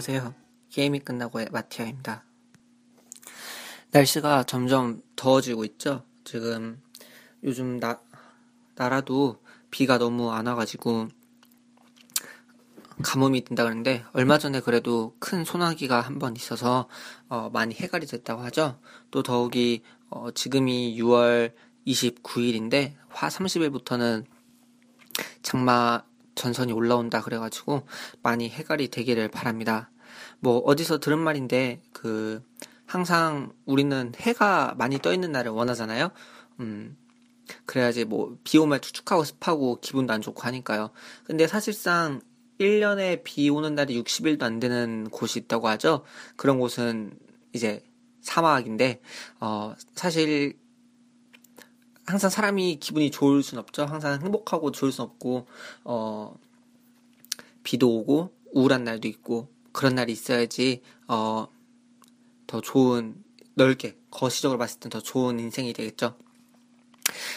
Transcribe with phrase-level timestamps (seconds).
[0.00, 0.34] 안녕하세요.
[0.70, 2.24] 게임이 끝나고의 마티아입니다.
[3.90, 6.06] 날씨가 점점 더워지고 있죠?
[6.24, 6.80] 지금
[7.44, 8.00] 요즘 나,
[8.76, 11.08] 나라도 비가 너무 안 와가지고
[13.02, 16.88] 가뭄이 든다 그러는데 얼마 전에 그래도 큰 소나기가 한 번 있어서
[17.28, 18.80] 어, 많이 해갈이 됐다고 하죠.
[19.10, 21.52] 또 더욱이 어, 지금이 6월
[21.86, 24.24] 29일인데 화 30일부터는
[25.42, 26.02] 장마
[26.34, 27.86] 전선이 올라온다 그래가지고
[28.22, 29.90] 많이 해갈이 되기를 바랍니다.
[30.40, 32.42] 뭐 어디서 들은 말인데 그
[32.86, 36.10] 항상 우리는 해가 많이 떠 있는 날을 원하잖아요.
[36.60, 36.96] 음
[37.66, 40.90] 그래야지 뭐 비 오면 축축하고 습하고 기분도 안 좋고 하니까요.
[41.24, 42.20] 근데 사실상
[42.60, 46.04] 1년에 비 오는 날이 60일도 안 되는 곳이 있다고 하죠.
[46.36, 47.18] 그런 곳은
[47.52, 47.82] 이제
[48.22, 49.00] 사막인데
[49.40, 50.58] 어 사실
[52.10, 53.84] 항상 사람이 기분이 좋을 순 없죠.
[53.84, 55.46] 항상 행복하고 좋을 순 없고
[55.84, 56.34] 어
[57.62, 61.48] 비도 오고 우울한 날도 있고 그런 날이 있어야지 어
[62.50, 63.14] 더 좋은
[63.54, 66.16] 넓게 거시적으로 봤을 땐 더 좋은 인생이 되겠죠.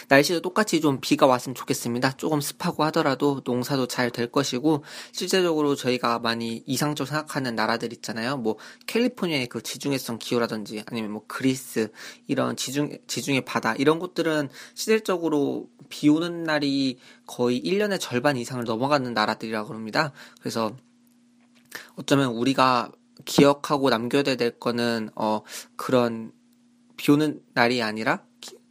[0.08, 2.12] 날씨도 똑같이 좀 비가 왔으면 좋겠습니다.
[2.16, 8.36] 조금 습하고 하더라도 농사도 잘 될 것이고 실제적으로 저희가 많이 이상적으로 생각하는 나라들 있잖아요.
[8.36, 11.90] 뭐 캘리포니아의 그 지중해성 기후라든지 아니면 뭐 그리스
[12.26, 19.12] 이런 지중 지중해 바다 이런 곳들은 실질적으로 비 오는 날이 거의 1년의 절반 이상을 넘어가는
[19.12, 20.12] 나라들이라고 합니다.
[20.40, 20.76] 그래서
[21.96, 22.92] 어쩌면 우리가
[23.24, 25.42] 기억하고 남겨야 될 거는 어
[25.76, 26.32] 그런
[26.96, 28.22] 비 오는 날이 아니라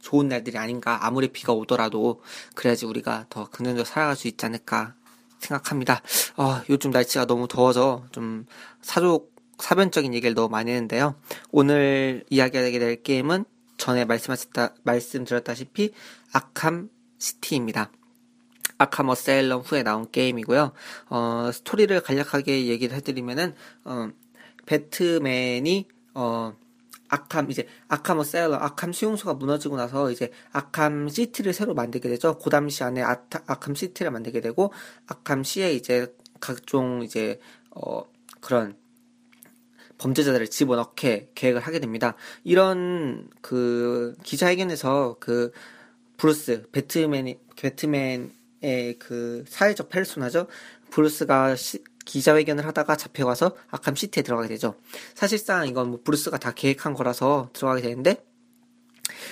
[0.04, 2.22] 좋은 날들이 아닌가 아무리 비가 오더라도
[2.54, 4.94] 그래야지 우리가 더 긍정적으로 살아갈 수 있지 않을까
[5.38, 6.02] 생각합니다.
[6.36, 8.46] 어, 요즘 날씨가 너무 더워서 좀
[8.82, 11.14] 사족 사변적인 얘기를 너무 많이 했는데요.
[11.50, 13.46] 오늘 이야기하게 될 게임은
[13.78, 15.92] 전에 말씀하셨다 말씀드렸다시피
[16.32, 17.90] 아캄 시티입니다.
[18.76, 20.72] 아캄 어세일럼 후에 나온 게임이고요.
[21.08, 24.10] 어, 스토리를 간략하게 얘기를 해드리면은 어,
[24.66, 26.54] 배트맨이 어,
[27.08, 32.38] 아캄 이제 아캄 어세일러 아캄 수용소가 무너지고 나서 이제 아캄 시티를 새로 만들게 되죠.
[32.38, 34.72] 그 당시 안에 아타, 아캄 시티를 만들게 되고
[35.06, 38.02] 아캄 시티에 이제 각종 이제 어
[38.40, 38.76] 그런
[39.98, 42.14] 범죄자들을 집어넣게 계획을 하게 됩니다.
[42.42, 45.52] 이런 그 기자회견에서 그
[46.16, 50.46] 브루스 배트맨이 배트맨의 그 사회적 페르소나죠.
[50.90, 54.74] 브루스가 시, 기자회견을 하다가 잡혀가서 아캄 시티에 들어가게 되죠.
[55.14, 58.24] 사실상 이건 뭐 브루스가 다 계획한 거라서 들어가게 되는데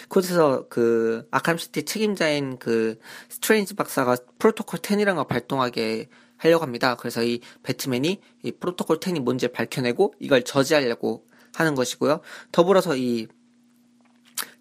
[0.03, 6.97] 그곳에서 그 아캄 시티 책임자인 그 스트레인지 박사가 프로토콜 10이라는 걸 발동하게 하려고 합니다.
[6.97, 12.21] 그래서 이 배트맨이 이 프로토콜 10이 뭔지 밝혀내고 이걸 저지하려고 하는 것이고요.
[12.51, 13.29] 더불어서 이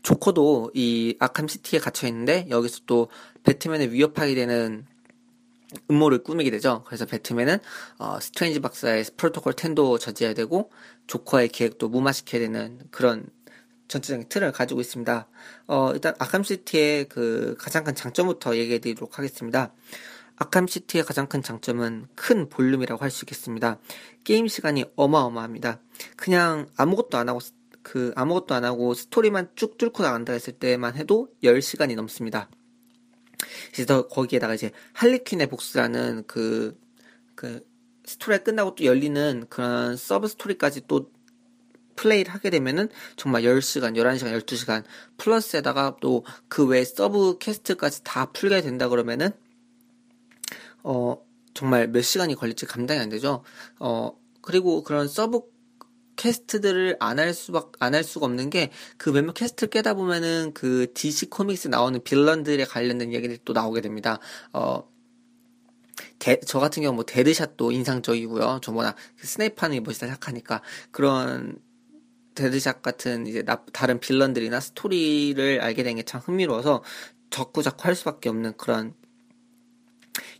[0.03, 3.09] 조커도 이 아캄 시티에 갇혀 있는데 여기서 또
[3.43, 4.85] 배트맨을 위협하게 되는
[5.89, 6.83] 음모를 꾸미게 되죠.
[6.85, 7.59] 그래서 배트맨은
[7.99, 10.71] 어, 스트레인지 박사의 프로토콜 10도 저지해야 되고
[11.07, 13.25] 조커의 계획도 무마시켜야 되는 그런
[13.87, 15.27] 전체적인 틀을 가지고 있습니다.
[15.67, 19.73] 어, 일단 아캄시티의 그 가장 큰 장점부터 얘기해 드리도록 하겠습니다.
[20.37, 23.79] 아캄시티의 가장 큰 장점은 큰 볼륨이라고 할 수 있겠습니다.
[24.23, 25.79] 게임 시간이 어마어마합니다.
[26.15, 27.39] 그냥 아무것도 안 하고
[27.83, 32.49] 그 아무것도 안 하고 스토리만 쭉 뚫고 나간다 했을 때만 해도 10시간이 넘습니다.
[33.73, 36.77] 그래서 거기에다가 이제 할리퀸의 복수라는 그,
[37.35, 37.65] 그,
[38.05, 41.11] 스토리가 끝나고 또 열리는 그런 서브 스토리까지 또
[41.95, 44.83] 플레이를 하게 되면은 정말 10시간, 11시간, 12시간
[45.17, 49.31] 플러스에다가 또 그 외 sub quest까지 다 풀게 된다 그러면은
[50.83, 51.17] 어
[51.53, 53.43] 정말 몇 시간이 걸릴지 감당이 안 되죠.
[53.79, 55.41] 어 그리고 그런 sub
[56.15, 60.87] quest들을 안 할 수밖 안 할 수가 없는 게 그 몇몇 quest를 깨다 보면은 그
[60.93, 64.19] DC 코믹스 나오는 빌런들에 관련된 얘기들이 또 나오게 됩니다.
[64.53, 64.89] 어.
[66.19, 68.59] 데, 저 같은 경우 뭐 데드샷도 인상적이고요.
[68.63, 70.61] 저 뭐나 그 snipe하는 멋있다 생각하니까
[70.91, 71.57] 그런
[72.35, 76.83] 데드샷 같은 이제 나, 다른 빌런들이나 스토리를 알게 된 게 참 흥미로워서
[77.29, 78.93] 자꾸 자꾸 할 수밖에 없는 그런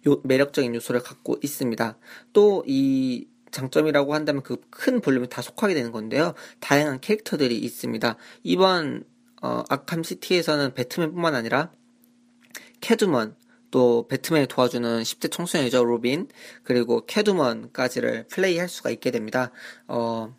[0.08, 1.98] 요, 매력적인 요소를 갖고 있습니다.
[2.34, 6.34] 또 이 장점이라고 한다면 그 큰 볼륨이 다 속하게 되는 건데요.
[6.60, 8.18] 다양한 캐릭터들이 있습니다.
[8.44, 9.04] 이번
[9.44, 11.72] 어, 아캄 시티에서는 배트맨뿐만 아니라
[12.80, 13.36] 캣우먼
[13.70, 16.28] 또 배트맨을 도와주는 10대 청소년이죠 로빈
[16.64, 19.52] 그리고 캣우먼까지를 플레이할 수가 있게 됩니다.
[19.88, 20.36] 어,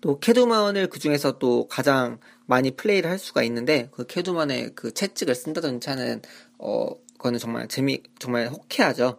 [0.00, 5.34] 또 캣우먼을 그 중에서 또 가장 많이 플레이를 할 수가 있는데 그 캣우먼의 그 채찍을
[5.34, 6.20] 쓴다든지 하는
[6.58, 9.18] 어 그거는 정말 재미 정말 호쾌하죠.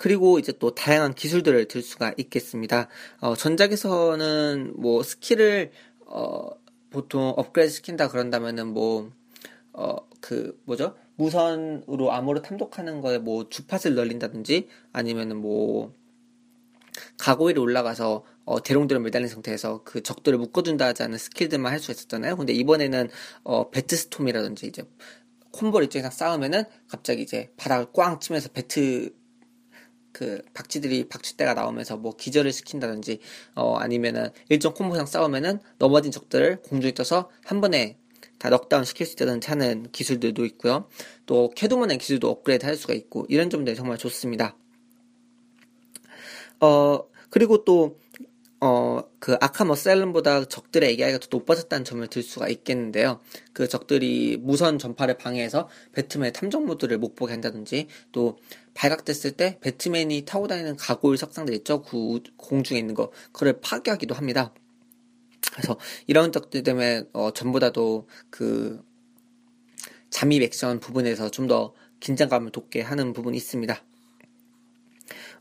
[0.00, 2.88] 그리고 이제 또 다양한 기술들을 들 수가 있겠습니다.
[3.20, 5.72] 어, 전작에서는 뭐 스킬을
[6.06, 6.48] 어,
[6.88, 9.12] 보통 업그레이드 시킨다 그런다면은 뭐,
[9.74, 10.96] 어, 그, 뭐죠?
[11.16, 15.94] 무선으로 암호를 탐독하는 거에 뭐 주팟을 늘린다든지 아니면은 뭐,
[17.18, 22.38] 가고 위로 올라가서 어, 대롱대롱 매달린 상태에서 그 적들을 묶어둔다는 스킬들만 할 수 있었잖아요.
[22.38, 23.10] 근데 이번에는
[23.42, 24.82] 어, 배트스톰이라든지 이제
[25.50, 29.19] 콤보를 이쪽에서 싸우면은 갑자기 이제 바닥을 꽝 치면서 배트
[30.12, 33.20] 그 박쥐들이 박쥐대가 나오면서 뭐 기절을 시킨다든지
[33.54, 37.96] 어 아니면은 일정 콤보상 싸우면은 넘어진 적들을 공중에 떠서 한 번에
[38.38, 40.88] 다 넉다운 시킬 수 있다든지 하는 기술들도 있고요.
[41.26, 44.56] 또 캐도먼의 기술도 업그레이드 할 수가 있고 이런 점들이 정말 좋습니다.
[46.60, 47.98] 어 그리고 또
[48.62, 53.20] 어, 그 아캄 어셀름보다 적들의 AI가 더 높아졌다는 점을 들 수가 있겠는데요.
[53.54, 58.36] 그 적들이 무선 전파를 방해해서 배트맨의 탐정 모드를 못 보게 한다든지 또
[58.80, 61.82] 발각됐을 때 배트맨이 타고 다니는 가골 석상들 있죠.
[61.82, 64.54] 그 공중에 있는 거 그걸 파괴하기도 합니다.
[65.52, 68.82] 그래서 이런 적들 때문에 어, 전보다도 그
[70.10, 73.84] 잠입 액션 부분에서 좀 더 긴장감을 돋게 하는 부분이 있습니다.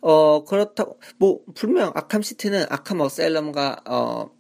[0.02, 4.32] 어, 그렇다고, 뭐, 분명 아캄시티는 아캄 어셀럼과, 어,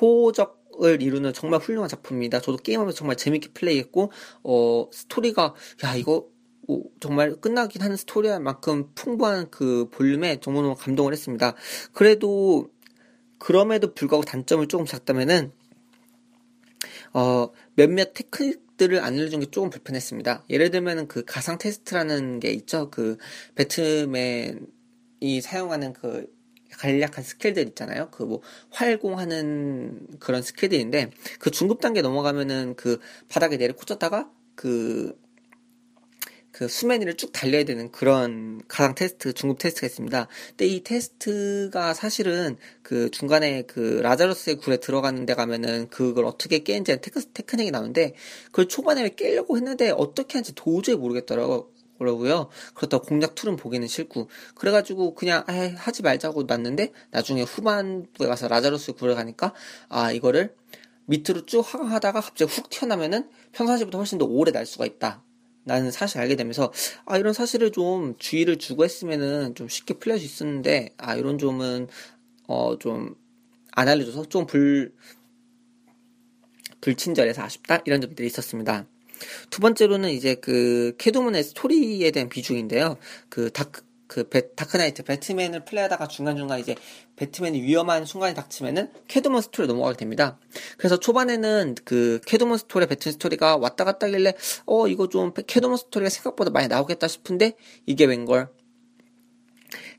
[0.00, 2.40] 호적을 이루는 정말 훌륭한 작품입니다.
[2.40, 4.10] 저도 게임하면서 정말 재밌게 플레이했고,
[4.42, 5.54] 어, 스토리가,
[5.84, 6.28] 야, 이거,
[6.66, 11.54] 오, 정말 끝나긴 하는 스토리할 만큼 풍부한 그 볼륨에 너무너무 감동을 했습니다.
[11.92, 12.70] 그래도,
[13.38, 15.52] 그럼에도 불구하고 단점을 조금 잡다면은,
[17.12, 20.44] 어, 몇몇 테크닉들을 안 알려준 게 조금 불편했습니다.
[20.50, 22.90] 예를 들면은 그 가상 테스트라는 게 있죠.
[22.90, 23.16] 그
[23.54, 24.66] 배트맨
[25.20, 26.26] 이 사용하는 그
[26.72, 28.10] 간략한 스킬들 있잖아요.
[28.10, 28.40] 그 뭐
[28.70, 35.16] 활공하는 그런 스킬들인데 그 중급 단계 넘어가면은 그 바닥에 내려 꽂혔다가 그,
[36.54, 40.28] 그 수면 위를 쭉 달려야 되는 그런 가상 테스트, 중급 테스트가 있습니다.
[40.50, 46.96] 근데 이 테스트가 사실은 그 중간에 그 라자로스의 굴에 들어가는 데 가면은 그걸 어떻게 깨는지
[47.00, 48.14] 테크, 테크닉이 나오는데
[48.46, 51.72] 그걸 초반에 깨려고 했는데 어떻게 하는지 도저히 모르겠더라고.
[51.98, 52.50] 그러고요.
[52.74, 58.92] 그렇다고 공략 툴은 보기는 싫고 그래가지고 그냥 아, 하지 말자고 놨는데 나중에 후반부에 가서 라자루스
[58.92, 59.54] 굴을 가니까
[59.88, 60.54] 아 이거를
[61.06, 66.36] 밑으로 쭉 하다가 갑자기 훅 튀어나면은 평상시보다 훨씬 더 오래 날 수가 있다라는 사실 알게
[66.36, 66.72] 되면서
[67.06, 71.88] 아 이런 사실을 좀 주의를 주고 했으면은 좀 쉽게 풀릴 수 있었는데 아 이런 점은
[72.48, 73.16] 어 좀
[73.76, 74.92] 안 알려줘서 좀 불
[76.80, 78.86] 불친절해서 아쉽다 이런 점들이 있었습니다.
[79.50, 82.98] 두 번째로는 이제 그 캣우먼의 스토리에 대한 비중인데요.
[83.28, 86.74] 그 다크 그 배, 다크나이트 배트맨을 플레이하다가 중간중간 이제
[87.16, 90.38] 배트맨이 위험한 순간이 닥치면은 캣우먼 스토리 넘어가게 됩니다.
[90.76, 94.34] 그래서 초반에는 그 캣우먼 스토리 배트맨 스토리가 왔다 갔다 하길래
[94.66, 97.54] 어 이거 좀 캣우먼 스토리가 생각보다 많이 나오겠다 싶은데
[97.86, 98.48] 이게 웬걸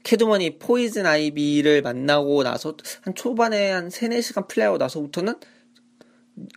[0.03, 5.35] 캣우먼이 포이즌 아이비를 만나고 나서 한 초반에 한 3, 4시간 플레이하고 나서부터는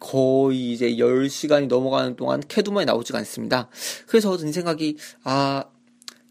[0.00, 3.68] 거의 이제 10시간이 넘어가는 동안 캣우먼이 나오지가 않습니다.
[4.06, 5.64] 그래서 든 생각이, 아,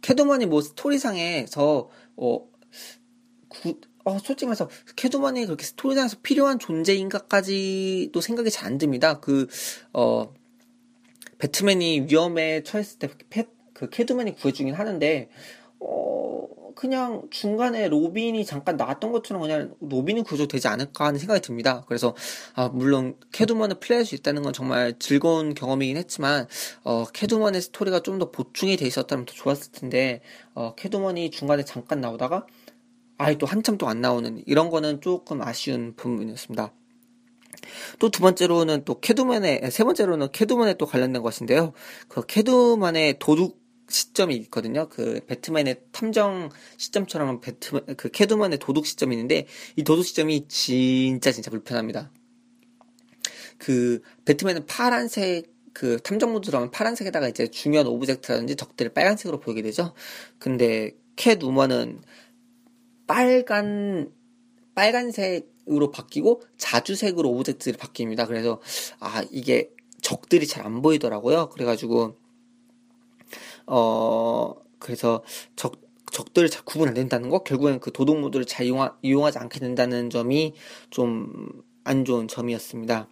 [0.07, 2.50] 캣우먼이 뭐 스토리상에서, 어,
[3.50, 9.19] 구, 어, 솔직히 말해서 캣우먼이 그렇게 스토리상에서 필요한 존재인가까지도 생각이 잘 안 듭니다.
[9.19, 9.48] 그,
[9.92, 10.33] 어,
[11.39, 13.09] 배트맨이 위험에 처했을 때
[13.74, 15.29] 그 캣우먼이 구해주긴 하는데,
[15.79, 21.84] 어, 그냥 중간에 로빈이 잠깐 나왔던 것처럼 그냥 로빈이 구조되지 않을까 하는 생각이 듭니다.
[21.88, 22.15] 그래서
[22.53, 26.48] 아, 물론 캣우먼을 플레이할 수 있다는 건 정말 즐거운 경험이긴 했지만
[26.84, 30.22] 어, 캣우먼의 스토리가 좀 더 보충이 돼 있었다면 더 좋았을 텐데
[30.53, 32.46] 어, 캣우먼이 중간에 잠깐 나오다가
[33.17, 36.74] 아이 또 한참 또 안 나오는 이런 거는 조금 아쉬운 부분이었습니다.
[38.00, 41.74] 또두 번째로는 또 캣우먼의 세 번째로는 캣우먼에 또 관련된 것인데요.
[42.07, 44.89] 그 캣우먼의 도둑 시점이 있거든요.
[44.89, 51.50] 그 배트맨의 탐정 시점처럼 배트맨 그 캣우먼의 도둑 시점이 있는데 이 도둑 시점이 진짜 진짜
[51.51, 52.12] 불편합니다.
[53.58, 59.94] 그 배트맨은 파란색 그 탐정 모드 들어가면 파란색에다가 이제 중요한 object라든지 적들을 빨간색으로 보이게 되죠.
[60.39, 62.01] 근데 캣우먼은
[63.08, 64.12] 빨간
[64.75, 68.27] 빨간색으로 바뀌고 자주색으로 object를 바뀝니다.
[68.27, 68.62] 그래서
[69.00, 71.50] 아 이게 적들이 잘 안 보이더라고요.
[71.50, 72.15] 그래가지고
[73.65, 75.24] 어, 그래서
[75.55, 75.74] 적,
[76.12, 80.10] 적들을 잘 구분 안 된다는 거, 결국엔 그 도둑 모드를 잘 이용하, 이용하지 않게 된다는
[80.10, 80.53] 점이
[80.89, 83.07] 좀 안 좋은 점이었습니다.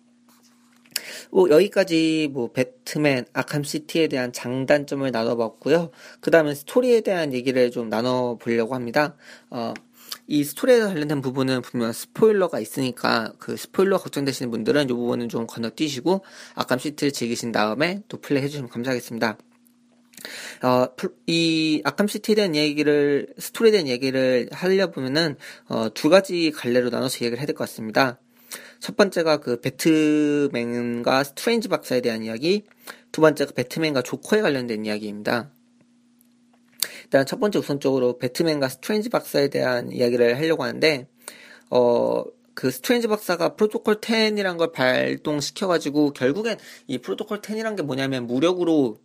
[1.32, 5.92] 뭐 여기까지 뭐 배트맨 아캄 시티에 대한 장단점을 나눠봤고요.
[6.20, 9.16] 그 다음에 스토리에 대한 얘기를 좀 나눠보려고 합니다.
[9.50, 9.74] 어,
[10.28, 16.24] 이 스토리에 관련된 부분은 분명 스포일러가 있으니까 그 스포일러 걱정되시는 분들은 이 부분은 좀 건너뛰시고
[16.56, 19.38] 아캄 시티를 즐기신 다음에 또 플레이 해주시면 감사하겠습니다.
[20.64, 20.88] 어,
[21.28, 25.36] 이 아캄 시티에 대한 얘기를, 스토리에 대한 얘기를 하려 보면은,
[25.68, 28.20] 어, 두 가지 갈래로 나눠서 얘기를 해야 될 것 같습니다.
[28.80, 32.66] 첫 번째가 그 배트맨과 스트레인지 박사에 대한 이야기,
[33.12, 35.52] 두 번째가 배트맨과 조커에 관련된 이야기입니다.
[37.04, 41.08] 일단 첫 번째 우선적으로 배트맨과 스트레인지 박사에 대한 이야기를 하려고 하는데,
[41.70, 49.00] 어, 그 스트레인지 박사가 프로토콜 10이란 걸 발동시켜가지고 결국엔 이 프로토콜 10이란 게 뭐냐면 무력으로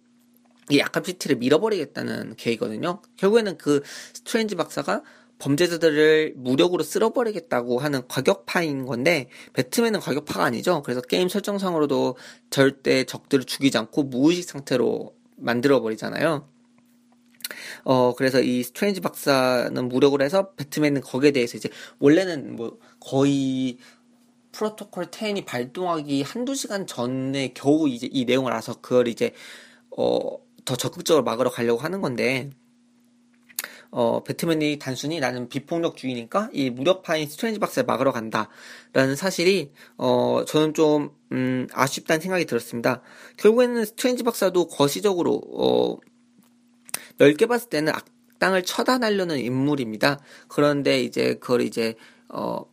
[0.71, 3.03] 이 아캄 시티를 밀어버리겠다는 계획이거든요.
[3.17, 3.83] 결국에는 그
[4.15, 5.03] 스트레인지 박사가
[5.41, 10.83] 범죄자들을 무력으로 쓸어버리겠다고 하는 과격파인 건데 배트맨은 과격파가 아니죠.
[10.83, 12.17] 그래서 게임 설정상으로도
[12.50, 16.47] 절대 적들을 죽이지 않고 무의식 상태로 만들어 버리잖아요.
[17.85, 23.79] 어 그래서 이 스트레인지 박사는 무력으로 해서 배트맨은 거기에 대해서 이제 원래는 뭐 거의
[24.53, 29.33] 프로토콜 10이 발동하기 한두 시간 전에 겨우 이제 이 내용을 알아서 그걸 이제
[29.97, 30.39] 어
[30.71, 32.50] 더 적극적으로 막으러 가려고 하는 건데
[33.91, 41.11] 어, 배트맨이 단순히 나는 비폭력주의니까 이 무력파인 스트레인지 박사를 막으러 간다라는 사실이 어, 저는 좀
[41.33, 43.03] 음, 아쉽다는 생각이 들었습니다.
[43.37, 45.97] 결국에는 스트레인지 박사도 거시적으로 어,
[47.19, 50.21] 넓게 봤을 때는 악당을 처단하려는 인물입니다.
[50.47, 51.97] 그런데 이제 그걸 이제
[52.29, 52.65] 어,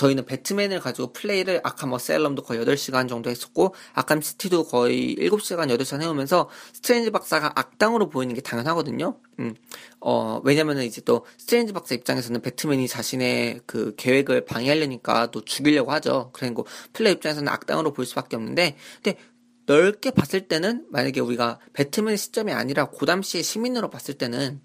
[0.00, 6.00] 저희는 배트맨을 가지고 플레이를 아캄 어사일럼도 거의 8시간 정도 했었고 아캄 시티도 거의 7시간 8시간
[6.00, 9.18] 해오면서 스트레인지 박사가 악당으로 보이는 게 당연하거든요.
[9.40, 9.54] 음.
[10.00, 16.30] 어, 왜냐면은 이제 또 스트레인지 박사 입장에서는 배트맨이 자신의 그 계획을 방해하려니까 또 죽이려고 하죠.
[16.32, 19.18] 그리고 플레이 입장에서는 악당으로 볼 수밖에 없는데 근데
[19.66, 24.62] 넓게 봤을 때는 만약에 우리가 배트맨의 시점이 아니라 고 당시의 시민으로 봤을 때는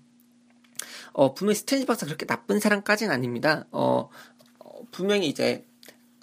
[1.12, 3.66] 어, 분명히 스트레인지 박사 그렇게 나쁜 사람까지는 아닙니다.
[3.72, 4.10] 어,
[4.96, 5.66] 분명히 이제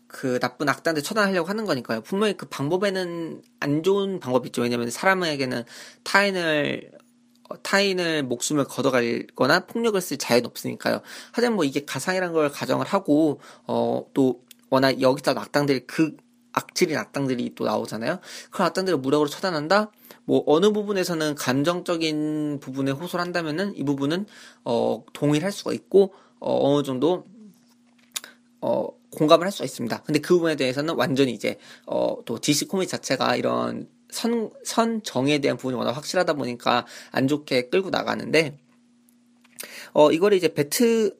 [0.06, 2.00] 그 나쁜 악단들 처단하려고 하는 거니까요.
[2.02, 4.62] 분명히 그 방법에는 안 좋은 방법이 있죠.
[4.62, 5.64] 왜냐면 사람에게는
[6.04, 6.90] 타인을
[7.50, 11.02] 어, 타인을 목숨을 걷어갈거나 폭력을 쓸 자유는 없으니까요.
[11.32, 16.16] 하지만 뭐 이게 가상이라는 걸 가정을 하고 어 또 워낙 여기서 악당들이 그
[16.54, 18.20] 악질인 악당들이 또 나오잖아요.
[18.50, 19.90] 그런 악당들을 무력으로 처단한다.
[20.24, 24.26] 뭐 어느 부분에서는 감정적인 부분에 호소를 한다면은 이 부분은
[24.64, 27.24] 어 동의할 수가 있고 어 어느 정도
[28.62, 30.02] 어, 공감을 할 수가 있습니다.
[30.04, 35.56] 근데 그 부분에 대해서는 완전히 이제, 어, 또 DC 코믹 자체가 이런 선, 선정에 대한
[35.56, 38.56] 부분이 워낙 확실하다 보니까 안 좋게 끌고 나가는데,
[39.92, 41.16] 어, 이거를 이제 배트,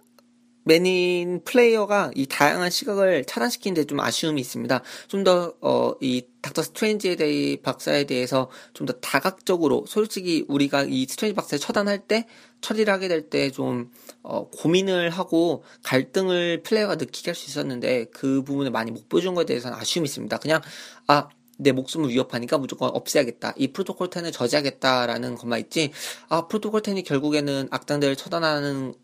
[0.64, 4.82] 맨인 플레이어가 이 다양한 시각을 차단시키는데 좀 아쉬움이 있습니다.
[5.08, 11.06] 좀 더, 어, 이 닥터 스트레인지에 대해 박사에 대해서 좀 더 다각적으로, 솔직히 우리가 이
[11.06, 12.26] 스트레인지 박사를 처단할 때,
[12.60, 13.90] 처리를 하게 될 때 좀,
[14.22, 19.46] 어, 고민을 하고 갈등을 플레이어가 느끼게 할 수 있었는데 그 부분을 많이 못 보여준 것에
[19.46, 20.36] 대해서는 아쉬움이 있습니다.
[20.38, 20.60] 그냥,
[21.06, 21.28] 아,
[21.58, 23.54] 내 목숨을 위협하니까 무조건 없애야겠다.
[23.56, 25.92] 이 프로토콜 10을 저지하겠다라는 것만 있지,
[26.28, 28.94] 아, 프로토콜 10이 결국에는 악당들을 처단하는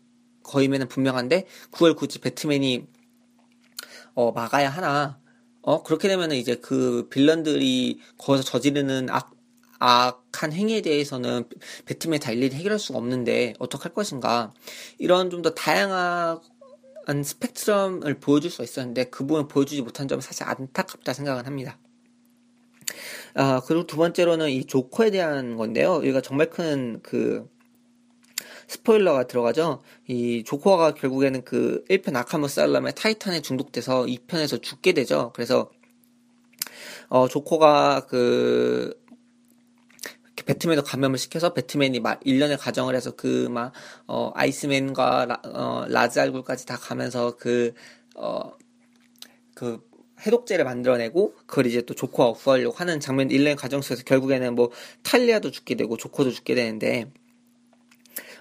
[0.43, 2.87] 거임에는 분명한데 그걸 굳이 배트맨이
[4.15, 5.19] 어 막아야 하나
[5.61, 9.31] 어 그렇게 되면은 이제 그 빌런들이 거기서 저지르는 악
[9.79, 11.45] 악한 행위에 대해서는
[11.85, 14.53] 배트맨 다 일일이 해결할 수가 없는데 어떡할 것인가
[14.97, 16.41] 이런 좀 더 다양한
[17.23, 21.79] 스펙트럼을 보여줄 수 있었는데 그 부분 을 보여주지 못한 점은 사실 안타깝다 생각은 합니다.
[23.35, 25.95] 아 그리고 두 번째로는 이 조커에 대한 건데요.
[25.95, 27.49] 여기가 정말 큰그
[28.69, 29.81] 스포일러가 들어가죠.
[30.07, 35.31] 이 조커가 결국에는 그 1편 아카무 살람의 타이탄에 중독돼서 2편에서 죽게 되죠.
[35.35, 35.71] 그래서
[37.09, 38.93] 어 조커가 그
[40.45, 43.73] 배트맨도 감염을 시켜서 배트맨이 막 1년의 가정을 해서 그 막
[44.07, 47.73] 어 아이스맨과 라, 어 라즈 알굴까지 다 가면서 그
[48.15, 48.53] 어
[49.55, 49.81] 그
[50.25, 54.71] 해독제를 만들어내고 그걸 이제 또 조커가 구하려고 하는 장면 1년의 가정 속에서 결국에는 뭐
[55.03, 57.11] 탈리아도 죽게 되고 조커도 죽게 되는데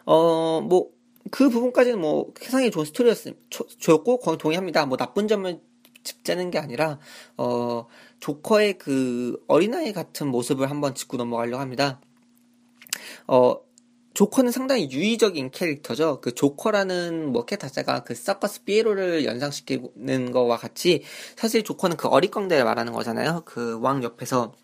[0.09, 0.91] 어, 뭐,
[1.31, 4.87] 그 부분까지는 뭐, 세상에 좋은 스토리였고, 거의 동의합니다.
[4.87, 5.61] 뭐, 나쁜 점을
[6.03, 6.99] 짚자는 게 아니라,
[7.37, 7.87] 어,
[8.21, 12.01] 조커의 그 어린아이 같은 모습을 한번 짚고 넘어가려고 합니다.
[13.27, 13.57] 어,
[14.15, 16.21] 조커는 상당히 유의적인 캐릭터죠.
[16.21, 21.05] 그 조커라는 뭐 캐릭터 자체가 그 서커스 피에로를 연상시키는 거와 같이
[21.37, 23.43] 사실 조커는 그 어리광대를 말하는 거잖아요.
[23.45, 24.55] 그 왕 옆에서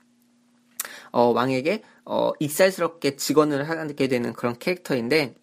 [1.12, 5.34] 어, 왕에게 어, 익살스럽게 직원을 하게 되는 그런 캐릭터인데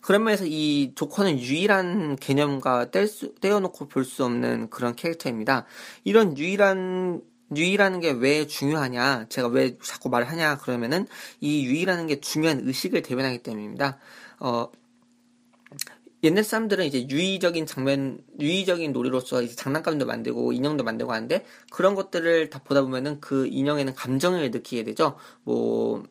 [0.00, 5.64] 그런 면에서 이 조커는 유일한 개념과 뗄 수, 떼어놓고 볼 수 없는 그런 캐릭터입니다.
[6.04, 7.22] 이런 유일한
[7.54, 9.26] 유의라는 게 왜 중요하냐?
[9.28, 10.58] 제가 왜 자꾸 말을 하냐?
[10.58, 11.06] 그러면은
[11.40, 13.98] 이 유의라는 게 중요한 의식을 대변하기 때문입니다.
[14.40, 14.68] 어,
[16.24, 22.48] 옛날 사람들은 이제 유의적인 장면, 유의적인 놀이로서 이제 장난감도 만들고 인형도 만들고 하는데 그런 것들을
[22.48, 25.16] 다 보다 보면은 그 인형에는 감정을 느끼게 되죠.
[25.42, 26.04] 뭐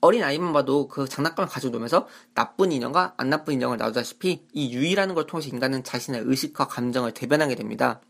[0.00, 5.14] 어린 아이만 봐도 그 장난감을 가지고 놀면서 나쁜 인형과 안 나쁜 인형을 나누다시피 이 유의라는
[5.14, 8.00] 걸 통해서 인간은 자신의 의식과 감정을 대변하게 됩니다.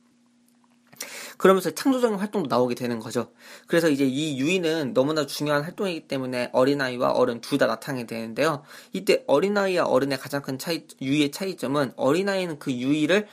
[1.38, 3.32] 그러면서 창조적인 활동도 나오게 되는 거죠.
[3.66, 8.62] 그래서 이제 이 유의는 너무나 중요한 활동이기 때문에 어린아이와 어른 둘 다 나타나게 되는데요.
[8.92, 13.28] 이때 어린아이와 어른의 가장 큰 차이, 유의의 차이점은 어린아이는 그 유의를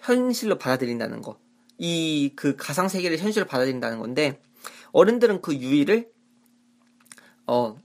[0.00, 1.38] 현실로 받아들인다는 거.
[1.78, 4.40] 이 그 가상 세계를 현실로 받아들인다는 건데,
[4.92, 6.10] 어른들은 그 유의를,
[7.46, 7.76] 어,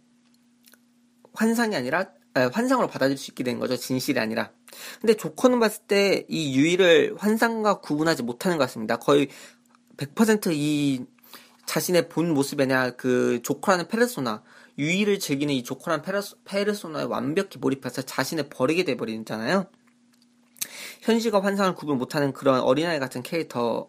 [1.33, 3.77] 환상이 아니라, 아, 환상으로 받아들일 수 있게 된 거죠.
[3.77, 4.51] 진실이 아니라.
[5.01, 8.97] 근데 조커는 봤을 때 이 유의를 환상과 구분하지 못하는 것 같습니다.
[8.97, 9.29] 거의
[9.97, 11.05] 100%이
[11.65, 14.43] 자신의 본 모습이 아니라 그 조커라는 페르소나,
[14.77, 19.67] 유의를 즐기는 이 조커라는 페르소, 페르소나에 완벽히 몰입해서 자신을 버리게 돼버리잖아요.
[21.01, 23.87] 현실과 환상을 구분 못하는 그런 어린아이 같은 캐릭터라는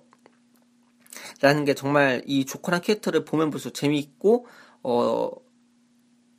[1.65, 4.47] 게 정말 이 조커란 캐릭터를 보면 볼수록 재미있고,
[4.83, 5.31] 어,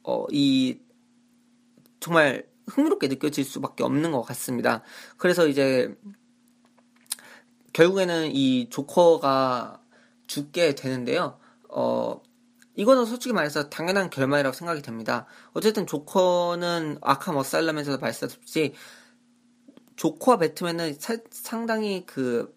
[0.03, 0.77] 어, 이,
[2.05, 4.83] 정말 흥미롭게 느껴질 수밖에 없는 것 같습니다.
[5.17, 5.97] 그래서 이제
[7.73, 9.81] 결국에는 이 조커가
[10.27, 11.39] 죽게 되는데요.
[11.67, 12.21] 어,
[12.75, 15.25] 이거는 솔직히 말해서 당연한 결말이라고 생각이 됩니다.
[15.53, 18.75] 어쨌든 조커는 아캄 어살럼에서 말씀드렸듯이
[19.95, 22.53] 조커와 배트맨은 사, 상당히 그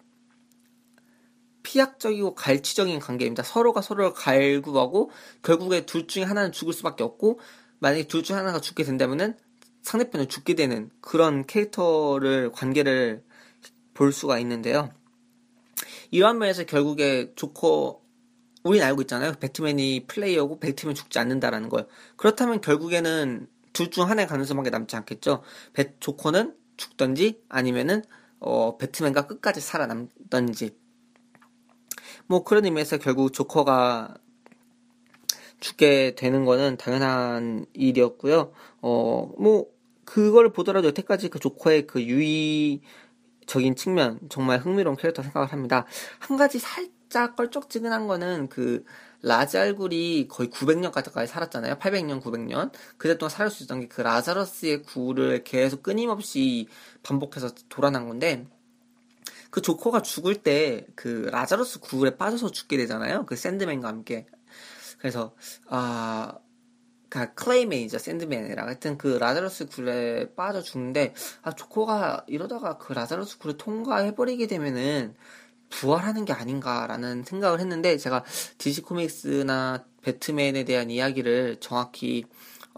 [1.63, 3.41] 피약적이고 갈취적인 관계입니다.
[3.41, 5.09] 서로가 서로를 갈구하고
[5.41, 7.39] 결국에 둘 중에 하나는 죽을 수밖에 없고
[7.79, 9.37] 만약에 둘 중 하나가 죽게 된다면은
[9.81, 13.23] 상대편을 죽게 되는 그런 캐릭터를 관계를
[13.93, 14.91] 볼 수가 있는데요.
[16.11, 18.01] 이러한 면에서 결국에 조커
[18.63, 19.33] 우린 알고 있잖아요.
[19.39, 21.87] 배트맨이 플레이어고 배트맨 죽지 않는다라는 걸.
[22.17, 25.43] 그렇다면 결국에는 둘 중 하나의 가능성밖에 남지 않겠죠.
[25.73, 28.03] 배, 조커는 죽던지 아니면은
[28.39, 30.77] 어, 배트맨과 끝까지 살아남던지.
[32.27, 34.15] 뭐 그런 의미에서 결국 조커가
[35.59, 38.53] 죽게 되는 거는 당연한 일이었고요.
[38.81, 39.67] 어, 뭐,
[40.05, 45.85] 그걸 보더라도 여태까지 그 조커의 그 유의적인 측면, 정말 흥미로운 캐릭터 생각을 합니다.
[46.19, 48.83] 한 가지 살짝 껄쩍지근한 거는 그,
[49.21, 51.75] 라잘굴이 거의 900년 까지 살았잖아요.
[51.79, 52.71] 800년, 900년.
[52.97, 56.67] 그때 동안 살을 수 있던 게 그 라자러스의 구를 계속 끊임없이
[57.03, 58.47] 반복해서 돌아난 건데,
[59.51, 63.25] 그 조커가 죽을 때 그 라자러스 구울에 빠져서 죽게 되잖아요.
[63.25, 64.27] 그 샌드맨과 함께.
[64.99, 65.33] 그래서
[65.67, 66.37] 아
[67.09, 73.57] 그니까 클레이맨이죠 샌드맨이라 하여튼 그 라자루스 굴에 빠져 죽는데 아 조커가 이러다가 그 라자루스 굴을
[73.57, 75.15] 통과해버리게 되면은
[75.69, 78.23] 부활하는 게 아닌가라는 생각을 했는데 제가
[78.57, 82.25] DC 코믹스나 배트맨에 대한 이야기를 정확히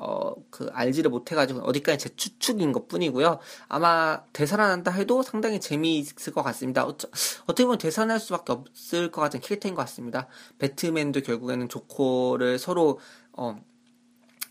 [0.04, 3.38] 어, 그, 알지를 못해가지고, 어디까지 제 추측인 것 뿐이고요.
[3.68, 6.86] 아마 되살아난다 해도 상당히 재미있을 것 같습니다.
[6.86, 7.08] 어쩌,
[7.44, 10.28] 어떻게 보면 되살아날 수 밖에 없을 것 같은 캐릭터인 것 같습니다.
[10.58, 13.00] 배트맨도 결국에는 조커를 서로,
[13.34, 13.64] 어,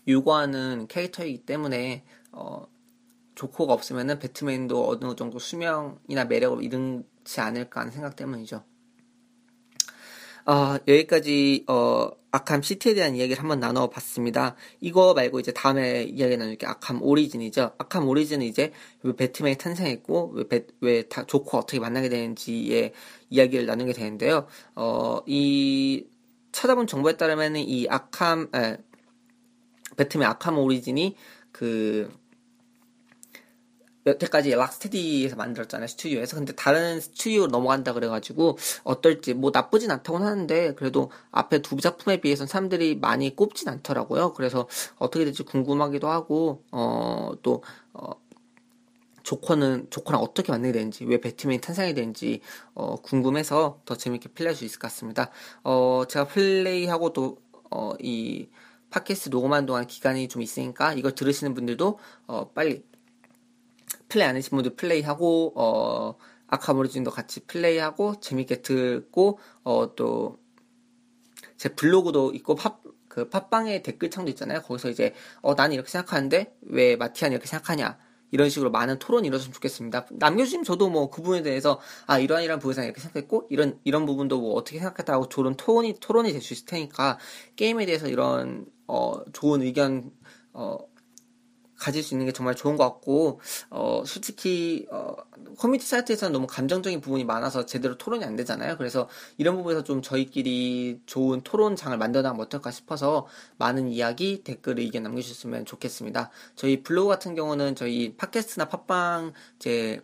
[0.07, 2.65] 요구하는 캐릭터이기 때문에, 어,
[3.35, 8.63] 조커가 없으면은 배트맨도 어느 정도 수명이나 매력을 잃지 않을까 하는 생각 때문이죠.
[10.45, 14.55] 어, 여기까지 어, 아캄 시티에 대한 이야기를 한번 나눠봤습니다.
[14.79, 17.73] 이거 말고 이제 다음에 이야기 나눌 게 아캄 오리진이죠.
[17.77, 18.71] 아캄 오리진은 이제
[19.03, 22.93] 왜 배트맨이 탄생했고 왜, 배, 왜 다, 조커 어떻게 만나게 되는지의
[23.29, 24.47] 이야기를 나누게 되는데요.
[24.75, 26.07] 어, 이
[26.53, 28.77] 찾아본 정보에 따르면 이 아캄 에,
[29.97, 31.17] 배트맨 아캄 오리진이
[31.51, 32.09] 그
[34.05, 36.35] 여태까지 락스테디에서 만들었잖아요 스튜디오에서.
[36.37, 42.47] 근데 다른 스튜디오로 넘어간다 그래가지고 어떨지 뭐 나쁘진 않다고는 하는데 그래도 앞에 두 작품에 비해서는
[42.47, 44.33] 사람들이 많이 꼽진 않더라고요.
[44.33, 48.11] 그래서 어떻게 될지 궁금하기도 하고 어또 어,
[49.23, 52.41] 조커는 조커랑 어떻게 만나게 되는지 왜 배트맨이 탄생이 되는지
[52.73, 55.29] 어, 궁금해서 더 재밌게 플레이할 수 있을 것 같습니다.
[55.63, 58.49] 어 제가 플레이하고 또어이
[58.89, 62.83] 팟캐스트 녹음하는 동안 기간이 좀 있으니까 이걸 들으시는 분들도 어 빨리
[64.11, 66.15] 플레이 안 하신 분들 플레이하고 어
[66.47, 70.39] 아카 모리진도 같이 플레이하고 재밌게 듣고 어 또
[71.57, 74.61] 제 블로그도 있고 팝 그 팟빵에 댓글창도 있잖아요.
[74.61, 77.97] 거기서 이제 어 나는 이렇게 생각하는데 왜 마티안 이렇게 생각하냐
[78.31, 80.05] 이런 식으로 많은 토론이 이루어졌으면 좋겠습니다.
[80.11, 84.39] 남겨주시면 저도 뭐 그 부분에 대해서 아 이러한 이런 부분에서 이렇게 생각했고 이런 이런 부분도
[84.39, 87.19] 뭐 어떻게 생각했다고 좋은 토론이 토론이 될 수 있을 테니까
[87.57, 90.09] 게임에 대해서 이런 어 좋은 의견
[90.53, 90.77] 어
[91.81, 93.41] 가질 수 있는 게 정말 좋은 것 같고
[93.71, 95.15] 어 솔직히 어
[95.57, 98.77] 커뮤니티 사이트에서는 너무 감정적인 부분이 많아서 제대로 토론이 안 되잖아요.
[98.77, 103.25] 그래서 이런 부분에서 좀 저희끼리 좋은 토론장을 만들어나면 어떨까 싶어서
[103.57, 106.29] 많은 이야기 댓글 의견 남겨주셨으면 좋겠습니다.
[106.55, 110.01] 저희 블로그 같은 경우는 저희 팟캐스트나 팟빵 제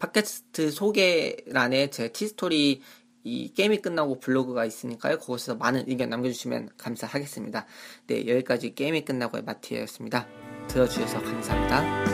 [0.00, 2.80] 팟캐스트 소개란에 제 티스토리
[3.24, 5.18] 이 게임이 끝나고 블로그가 있으니까요.
[5.18, 7.66] 거기서 많은 의견 남겨주시면 감사하겠습니다.
[8.08, 10.51] 네, 여기까지 게임이 끝나고의 마티였습니다.
[10.68, 12.11] 들어주셔서 감사합니다.